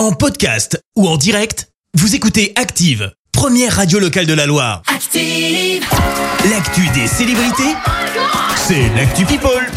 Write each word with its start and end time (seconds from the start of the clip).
En 0.00 0.12
podcast 0.12 0.82
ou 0.96 1.06
en 1.06 1.18
direct, 1.18 1.68
vous 1.92 2.14
écoutez 2.14 2.54
Active, 2.56 3.12
première 3.32 3.76
radio 3.76 3.98
locale 3.98 4.24
de 4.24 4.32
la 4.32 4.46
Loire. 4.46 4.80
Active. 4.86 5.84
L'actu 6.48 6.88
des 6.94 7.06
célébrités, 7.06 7.74
c'est 8.56 8.88
l'actu 8.96 9.26
People. 9.26 9.70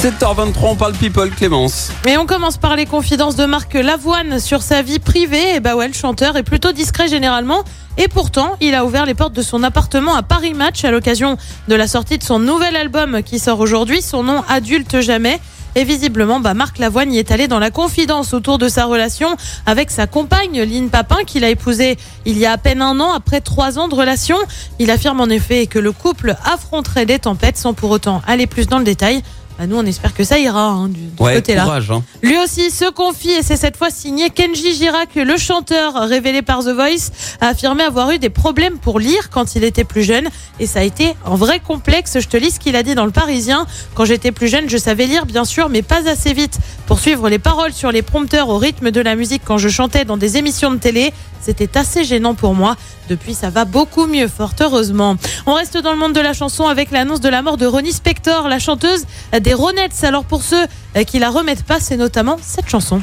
7h23, 0.00 0.52
on 0.62 0.76
parle 0.76 0.92
people, 0.92 1.28
Clémence. 1.30 1.90
Et 2.06 2.16
on 2.16 2.24
commence 2.24 2.56
par 2.56 2.76
les 2.76 2.86
confidences 2.86 3.34
de 3.34 3.46
Marc 3.46 3.74
Lavoine 3.74 4.38
sur 4.38 4.62
sa 4.62 4.80
vie 4.80 5.00
privée. 5.00 5.56
Et 5.56 5.60
bah 5.60 5.74
ouais, 5.74 5.88
le 5.88 5.94
chanteur 5.94 6.36
est 6.36 6.44
plutôt 6.44 6.70
discret 6.70 7.08
généralement. 7.08 7.64
Et 7.96 8.06
pourtant, 8.06 8.54
il 8.60 8.76
a 8.76 8.84
ouvert 8.84 9.06
les 9.06 9.14
portes 9.14 9.32
de 9.32 9.42
son 9.42 9.64
appartement 9.64 10.14
à 10.14 10.22
Paris 10.22 10.54
Match 10.54 10.84
à 10.84 10.92
l'occasion 10.92 11.36
de 11.66 11.74
la 11.74 11.88
sortie 11.88 12.18
de 12.18 12.22
son 12.22 12.38
nouvel 12.38 12.76
album 12.76 13.24
qui 13.24 13.40
sort 13.40 13.58
aujourd'hui, 13.58 14.02
son 14.02 14.22
nom 14.22 14.44
Adulte 14.48 15.00
Jamais. 15.00 15.40
Et 15.76 15.84
visiblement, 15.84 16.38
bah, 16.38 16.54
Marc 16.54 16.78
Lavoine 16.78 17.12
y 17.12 17.18
est 17.18 17.32
allé 17.32 17.48
dans 17.48 17.58
la 17.58 17.70
confidence 17.70 18.32
autour 18.32 18.58
de 18.58 18.68
sa 18.68 18.84
relation 18.84 19.36
avec 19.66 19.90
sa 19.90 20.06
compagne, 20.06 20.62
Lynn 20.62 20.88
Papin, 20.88 21.24
qu'il 21.26 21.44
a 21.44 21.50
épousée 21.50 21.96
il 22.26 22.38
y 22.38 22.46
a 22.46 22.52
à 22.52 22.58
peine 22.58 22.80
un 22.80 23.00
an 23.00 23.12
après 23.12 23.40
trois 23.40 23.78
ans 23.78 23.88
de 23.88 23.94
relation. 23.94 24.36
Il 24.78 24.90
affirme 24.90 25.20
en 25.20 25.26
effet 25.26 25.66
que 25.66 25.78
le 25.78 25.92
couple 25.92 26.36
affronterait 26.44 27.06
des 27.06 27.18
tempêtes 27.18 27.56
sans 27.56 27.74
pour 27.74 27.90
autant 27.90 28.22
aller 28.26 28.46
plus 28.46 28.66
dans 28.68 28.78
le 28.78 28.84
détail. 28.84 29.22
Bah, 29.58 29.66
nous, 29.68 29.76
on 29.76 29.86
espère 29.86 30.12
que 30.14 30.24
ça 30.24 30.36
ira 30.38 30.66
hein, 30.66 30.88
du, 30.88 31.00
Ouais, 31.20 31.34
côté-là. 31.36 31.62
courage. 31.62 31.90
Hein. 31.92 32.02
Lui 32.22 32.36
aussi 32.38 32.72
se 32.72 32.90
confie 32.90 33.30
et 33.30 33.42
c'est 33.42 33.56
cette 33.56 33.76
fois 33.76 33.88
signé 33.90 34.30
Kenji 34.30 34.74
Girac, 34.74 35.14
le 35.14 35.36
chanteur 35.36 35.94
révélé 36.08 36.42
par 36.42 36.64
The 36.64 36.70
Voice, 36.70 37.12
a 37.40 37.48
affirmé 37.48 37.84
avoir 37.84 38.10
eu 38.10 38.18
des 38.18 38.30
problèmes 38.30 38.78
pour 38.78 38.98
lire 38.98 39.30
quand 39.30 39.54
il 39.54 39.62
était 39.62 39.84
plus 39.84 40.02
jeune 40.02 40.28
et 40.58 40.66
ça 40.66 40.80
a 40.80 40.82
été 40.82 41.14
un 41.24 41.36
vrai 41.36 41.60
complexe. 41.60 42.18
Je 42.18 42.26
te 42.26 42.36
lis 42.36 42.50
ce 42.50 42.58
qu'il 42.58 42.74
a 42.74 42.82
dit 42.82 42.96
dans 42.96 43.04
le 43.06 43.12
Parisien. 43.12 43.66
Quand 43.94 44.04
j'étais 44.04 44.32
plus 44.32 44.48
jeune, 44.48 44.68
je 44.68 44.76
savais 44.76 45.06
lire 45.06 45.24
bien 45.24 45.44
sûr, 45.44 45.68
mais 45.68 45.82
pas 45.82 46.08
assez 46.08 46.32
vite 46.32 46.58
pour 46.86 46.98
suivre 46.98 47.28
les 47.28 47.38
paroles 47.38 47.72
sur 47.72 47.92
les 47.92 48.02
prompteurs 48.02 48.48
au 48.48 48.58
rythme 48.58 48.90
de 48.90 49.00
la 49.00 49.14
musique 49.14 49.42
quand 49.44 49.58
je 49.58 49.68
chantais 49.68 50.04
dans 50.04 50.16
des 50.16 50.36
émissions 50.36 50.72
de 50.72 50.78
télé. 50.78 51.12
C'était 51.40 51.76
assez 51.76 52.04
gênant 52.04 52.34
pour 52.34 52.54
moi. 52.54 52.74
Depuis, 53.10 53.34
ça 53.34 53.50
va 53.50 53.66
beaucoup 53.66 54.06
mieux, 54.06 54.28
fort 54.28 54.52
heureusement. 54.60 55.16
On 55.44 55.52
reste 55.52 55.76
dans 55.76 55.92
le 55.92 55.98
monde 55.98 56.14
de 56.14 56.20
la 56.20 56.32
chanson 56.32 56.66
avec 56.66 56.90
l'annonce 56.90 57.20
de 57.20 57.28
la 57.28 57.42
mort 57.42 57.58
de 57.58 57.66
Ronnie 57.66 57.92
Spector, 57.92 58.48
la 58.48 58.58
chanteuse 58.58 59.04
des 59.44 59.54
Ronettes. 59.54 60.02
Alors 60.02 60.24
pour 60.24 60.42
ceux 60.42 60.66
euh, 60.96 61.04
qui 61.04 61.20
la 61.20 61.30
remettent 61.30 61.62
pas, 61.62 61.78
c'est 61.78 61.96
notamment 61.96 62.36
cette 62.42 62.68
chanson. 62.68 63.00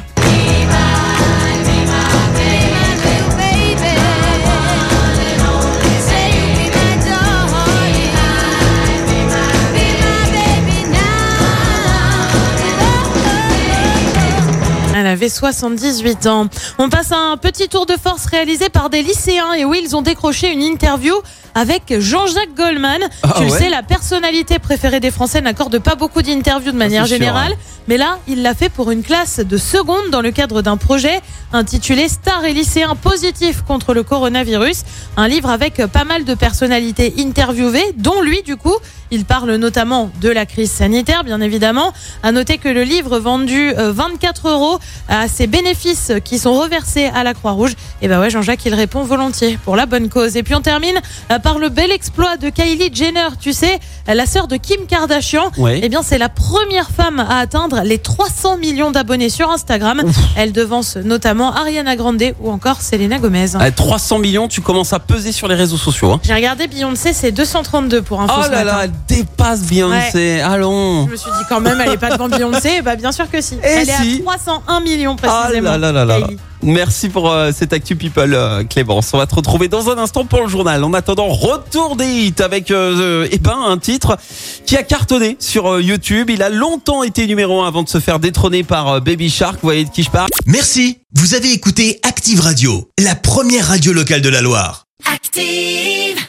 Avait 15.12 15.28
78 15.28 16.26
ans. 16.26 16.48
On 16.78 16.88
passe 16.88 17.12
à 17.12 17.18
un 17.18 17.36
petit 17.36 17.68
tour 17.68 17.86
de 17.86 17.94
force 17.96 18.26
réalisé 18.26 18.68
par 18.68 18.90
des 18.90 19.02
lycéens. 19.02 19.52
Et 19.52 19.64
oui, 19.64 19.80
ils 19.84 19.94
ont 19.94 20.02
décroché 20.02 20.50
une 20.50 20.62
interview 20.62 21.14
avec 21.54 21.98
Jean-Jacques 22.00 22.54
Goldman. 22.56 23.00
Ah 23.22 23.34
tu 23.36 23.44
le 23.44 23.50
ouais 23.50 23.58
sais, 23.58 23.68
la 23.68 23.82
personnalité 23.82 24.58
préférée 24.58 25.00
des 25.00 25.10
Français 25.10 25.40
n'accorde 25.40 25.78
pas 25.78 25.94
beaucoup 25.94 26.22
d'interviews 26.22 26.72
de 26.72 26.76
manière 26.76 27.02
c'est 27.04 27.10
sûr, 27.10 27.18
générale. 27.18 27.54
Mais 27.88 27.98
là, 27.98 28.18
il 28.26 28.42
l'a 28.42 28.54
fait 28.54 28.70
pour 28.70 28.90
une 28.90 29.02
classe 29.02 29.40
de 29.40 29.56
seconde 29.56 30.10
dans 30.10 30.22
le 30.22 30.30
cadre 30.30 30.62
d'un 30.62 30.76
projet 30.76 31.20
intitulé 31.52 32.08
Stars 32.08 32.44
et 32.44 32.54
lycéens 32.54 32.96
positifs 32.96 33.62
contre 33.62 33.92
le 33.92 34.02
coronavirus. 34.02 34.82
Un 35.16 35.28
livre 35.28 35.50
avec 35.50 35.84
pas 35.86 36.04
mal 36.04 36.24
de 36.24 36.34
personnalités 36.34 37.12
interviewées, 37.18 37.92
dont 37.96 38.22
lui, 38.22 38.42
du 38.42 38.56
coup. 38.56 38.76
Il 39.14 39.26
parle 39.26 39.54
notamment 39.56 40.10
de 40.22 40.30
la 40.30 40.46
crise 40.46 40.70
sanitaire, 40.70 41.22
bien 41.22 41.42
évidemment. 41.42 41.92
À 42.22 42.32
noter 42.32 42.56
que 42.56 42.70
le 42.70 42.82
livre 42.82 43.18
vendu 43.18 43.74
euh, 43.76 43.92
24 43.92 44.48
euros 44.48 44.78
a 45.06 45.28
ses 45.28 45.46
bénéfices 45.46 46.12
qui 46.24 46.38
sont 46.38 46.54
reversés 46.54 47.10
à 47.14 47.22
la 47.22 47.34
Croix-Rouge. 47.34 47.74
Et 48.00 48.08
bah 48.08 48.18
ouais, 48.20 48.30
Jean-Jacques, 48.30 48.64
il 48.64 48.74
répond 48.74 49.02
volontiers 49.02 49.58
pour 49.62 49.76
la 49.76 49.84
bonne 49.84 50.08
cause. 50.08 50.38
Et 50.38 50.42
puis 50.42 50.54
on 50.54 50.62
termine 50.62 50.98
euh, 51.30 51.38
par 51.38 51.58
le 51.58 51.68
bel 51.68 51.92
exploit 51.92 52.38
de 52.38 52.48
Kylie 52.48 52.88
Jenner. 52.90 53.28
Tu 53.38 53.52
sais, 53.52 53.80
euh, 54.08 54.14
la 54.14 54.24
sœur 54.24 54.48
de 54.48 54.56
Kim 54.56 54.86
Kardashian. 54.86 55.50
Ouais. 55.58 55.80
Eh 55.82 55.90
bien, 55.90 56.00
c'est 56.02 56.16
la 56.16 56.30
première 56.30 56.90
femme 56.90 57.20
à 57.20 57.36
atteindre 57.36 57.82
les 57.84 57.98
300 57.98 58.56
millions 58.56 58.92
d'abonnés 58.92 59.28
sur 59.28 59.50
Instagram. 59.50 60.02
Elle 60.36 60.52
devance 60.52 60.96
notamment 60.96 61.52
Ariana 61.54 61.96
Grande 61.96 62.22
ou 62.40 62.50
encore 62.50 62.80
Selena 62.80 63.18
Gomez. 63.18 63.56
À 63.56 63.70
300 63.70 64.20
millions, 64.20 64.48
tu 64.48 64.62
commences 64.62 64.94
à 64.94 65.00
peser 65.00 65.32
sur 65.32 65.48
les 65.48 65.54
réseaux 65.54 65.76
sociaux. 65.76 66.12
Hein. 66.12 66.20
J'ai 66.22 66.32
regardé 66.32 66.66
Beyoncé, 66.66 67.12
c'est 67.12 67.30
232 67.30 68.00
pour 68.00 68.22
info 68.22 68.32
Oh 68.38 68.50
là 68.50 68.64
là, 68.64 68.86
dépasse 69.08 69.62
Beyoncé. 69.62 70.40
Allons. 70.40 71.06
Je 71.06 71.12
me 71.12 71.16
suis 71.16 71.30
dit 71.30 71.44
quand 71.48 71.60
même, 71.60 71.80
elle 71.80 71.92
est 71.92 71.96
pas 71.98 72.10
devant 72.10 72.28
Beyoncé. 72.28 72.80
Bah 72.82 72.96
bien 72.96 73.12
sûr 73.12 73.30
que 73.30 73.40
si. 73.40 73.54
Et 73.56 73.58
elle 73.62 73.88
est 73.88 73.92
si. 74.02 74.16
à 74.18 74.22
301 74.22 74.80
millions 74.80 75.16
Ah 75.22 75.42
précisément. 75.44 75.70
là 75.76 75.78
là 75.92 76.04
là 76.04 76.18
là. 76.18 76.26
Merci 76.64 77.08
pour 77.08 77.30
euh, 77.30 77.50
cette 77.52 77.72
actu 77.72 77.96
people, 77.96 78.34
euh, 78.34 78.62
Clémence. 78.64 79.10
On 79.14 79.18
va 79.18 79.26
te 79.26 79.34
retrouver 79.34 79.66
dans 79.68 79.90
un 79.90 79.98
instant 79.98 80.24
pour 80.24 80.42
le 80.42 80.48
journal. 80.48 80.82
En 80.84 80.92
attendant, 80.94 81.28
retour 81.28 81.96
des 81.96 82.06
hits 82.06 82.34
avec 82.40 82.70
euh, 82.70 83.24
euh, 83.24 83.28
eh 83.32 83.38
ben, 83.38 83.56
un 83.66 83.78
titre 83.78 84.16
qui 84.64 84.76
a 84.76 84.82
cartonné 84.84 85.36
sur 85.40 85.66
euh, 85.74 85.82
YouTube. 85.82 86.30
Il 86.30 86.42
a 86.42 86.50
longtemps 86.50 87.02
été 87.02 87.26
numéro 87.26 87.62
un 87.62 87.66
avant 87.68 87.82
de 87.82 87.88
se 87.88 87.98
faire 87.98 88.20
détrôner 88.20 88.62
par 88.62 88.88
euh, 88.88 89.00
Baby 89.00 89.28
Shark. 89.28 89.54
Vous 89.54 89.66
voyez 89.66 89.84
de 89.84 89.90
qui 89.90 90.04
je 90.04 90.10
parle? 90.10 90.30
Merci, 90.46 90.98
vous 91.14 91.34
avez 91.34 91.52
écouté 91.52 91.98
Active 92.04 92.40
Radio, 92.40 92.88
la 92.98 93.16
première 93.16 93.66
radio 93.68 93.92
locale 93.92 94.20
de 94.22 94.28
la 94.28 94.40
Loire. 94.40 94.84
Active. 95.12 96.21